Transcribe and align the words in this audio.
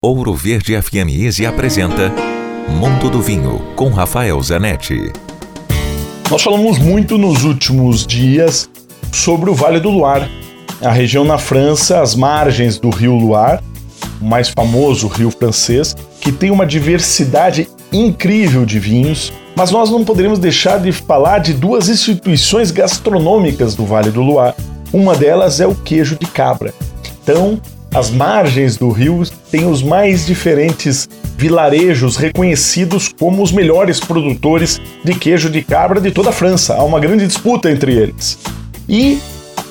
Ouro 0.00 0.32
Verde 0.32 0.80
FM 0.80 1.10
Easy 1.10 1.44
apresenta 1.44 2.12
Mundo 2.68 3.10
do 3.10 3.20
Vinho 3.20 3.58
com 3.74 3.88
Rafael 3.88 4.40
Zanetti. 4.40 5.12
Nós 6.30 6.40
falamos 6.40 6.78
muito 6.78 7.18
nos 7.18 7.42
últimos 7.42 8.06
dias 8.06 8.70
sobre 9.12 9.50
o 9.50 9.54
Vale 9.56 9.80
do 9.80 9.90
Loire, 9.90 10.30
a 10.80 10.92
região 10.92 11.24
na 11.24 11.36
França, 11.36 12.00
as 12.00 12.14
margens 12.14 12.78
do 12.78 12.90
rio 12.90 13.16
Loire, 13.16 13.60
o 14.20 14.24
mais 14.24 14.48
famoso 14.48 15.08
rio 15.08 15.32
francês, 15.32 15.96
que 16.20 16.30
tem 16.30 16.52
uma 16.52 16.64
diversidade 16.64 17.68
incrível 17.92 18.64
de 18.64 18.78
vinhos. 18.78 19.32
Mas 19.56 19.72
nós 19.72 19.90
não 19.90 20.04
poderíamos 20.04 20.38
deixar 20.38 20.78
de 20.78 20.92
falar 20.92 21.40
de 21.40 21.52
duas 21.52 21.88
instituições 21.88 22.70
gastronômicas 22.70 23.74
do 23.74 23.84
Vale 23.84 24.12
do 24.12 24.22
Loire. 24.22 24.54
Uma 24.92 25.16
delas 25.16 25.60
é 25.60 25.66
o 25.66 25.74
queijo 25.74 26.14
de 26.14 26.26
cabra. 26.26 26.72
Então, 27.20 27.60
as 27.92 28.10
margens 28.10 28.76
do 28.76 28.90
rio 28.90 29.22
têm 29.50 29.66
os 29.66 29.82
mais 29.82 30.26
diferentes 30.26 31.08
vilarejos 31.36 32.16
reconhecidos 32.16 33.08
como 33.18 33.42
os 33.42 33.52
melhores 33.52 34.00
produtores 34.00 34.80
de 35.02 35.14
queijo 35.14 35.48
de 35.48 35.62
cabra 35.62 36.00
de 36.00 36.10
toda 36.10 36.30
a 36.30 36.32
França. 36.32 36.74
Há 36.74 36.84
uma 36.84 37.00
grande 37.00 37.26
disputa 37.26 37.70
entre 37.70 37.92
eles. 37.94 38.38
E 38.88 39.20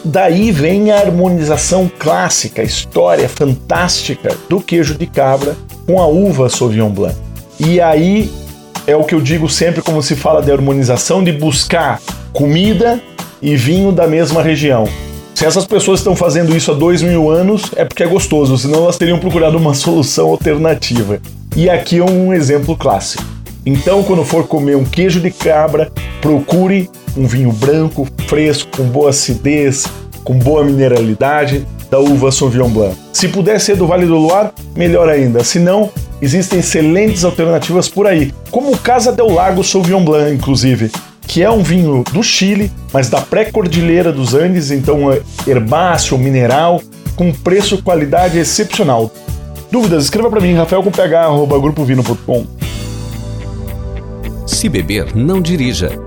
daí 0.04 0.52
vem 0.52 0.92
a 0.92 1.00
harmonização 1.00 1.92
clássica, 2.00 2.62
a 2.62 2.66
história 2.66 3.28
fantástica 3.30 4.36
do 4.50 4.62
queijo 4.62 4.96
de 4.96 5.06
cabra 5.06 5.56
com 5.86 6.02
a 6.02 6.08
uva 6.08 6.50
Sauvignon 6.50 6.90
Blanc. 6.90 7.16
E 7.60 7.80
aí 7.82 8.32
é 8.86 8.96
o 8.96 9.04
que 9.04 9.14
eu 9.14 9.22
digo 9.22 9.50
sempre 9.50 9.82
como 9.82 10.02
se 10.02 10.16
fala 10.16 10.42
de 10.42 10.52
harmonização, 10.52 11.24
de 11.24 11.32
buscar 11.32 12.02
comida 12.34 13.02
e 13.42 13.56
vinho 13.56 13.92
da 13.92 14.08
mesma 14.08 14.42
região. 14.42 14.88
Se 15.38 15.46
essas 15.46 15.68
pessoas 15.68 16.00
estão 16.00 16.16
fazendo 16.16 16.58
isso 16.58 16.72
há 16.72 16.74
dois 16.74 17.04
mil 17.04 17.30
anos, 17.30 17.70
é 17.76 17.86
porque 17.86 18.02
é 18.02 18.08
gostoso, 18.08 18.58
senão 18.58 18.86
elas 18.86 18.98
teriam 18.98 19.20
procurado 19.20 19.56
uma 19.56 19.72
solução 19.78 20.30
alternativa. 20.30 21.20
E 21.56 21.70
aqui 21.70 22.00
é 22.00 22.04
um 22.04 22.34
exemplo 22.34 22.76
clássico. 22.76 23.24
Então, 23.64 24.02
quando 24.02 24.26
for 24.26 24.48
comer 24.48 24.76
um 24.76 24.84
queijo 24.84 25.20
de 25.20 25.30
cabra, 25.30 25.92
procure 26.22 26.90
um 27.16 27.28
vinho 27.28 27.52
branco, 27.52 28.08
fresco, 28.26 28.78
com 28.78 28.86
boa 28.86 29.12
acidez, 29.12 29.86
com 30.24 30.40
boa 30.40 30.64
mineralidade, 30.64 31.68
da 31.88 32.00
uva 32.00 32.32
Sauvignon 32.32 32.70
Blanc. 32.70 32.98
Se 33.14 33.28
puder 33.28 33.62
ser 33.62 33.76
do 33.76 33.86
Vale 33.86 34.08
do 34.08 34.18
Loire, 34.18 34.50
melhor 34.76 35.08
ainda. 35.08 35.44
Se 35.44 35.60
não, 35.60 35.92
existem 36.20 36.62
excelentes 36.62 37.24
alternativas 37.24 37.88
por 37.88 38.08
aí, 38.08 38.34
como 38.50 38.72
o 38.72 38.78
Casa 38.78 39.12
del 39.12 39.30
Lago 39.30 39.64
Sauvignon 39.64 40.04
Blanc, 40.04 40.34
inclusive, 40.34 40.92
que 41.28 41.44
é 41.44 41.52
um 41.52 41.62
vinho 41.62 42.04
do 42.12 42.24
Chile, 42.24 42.72
mas 42.94 43.10
da 43.10 43.20
pré-cordilheira 43.22 44.12
dos 44.12 44.34
Andes, 44.34 44.72
então 44.72 45.12
é 45.12 45.22
herbáceo, 45.46 46.18
mineral, 46.18 46.82
com 47.16 47.34
preço 47.34 47.84
qualidade 47.84 48.38
excepcional. 48.40 49.12
Dúvidas? 49.70 50.06
Escreva 50.06 50.30
para 50.30 50.40
mim, 50.40 50.54
rafael 50.54 50.82
com 50.82 50.92
ph, 50.92 51.18
Se 54.48 54.70
beber, 54.70 55.14
não 55.16 55.42
dirija. 55.42 56.07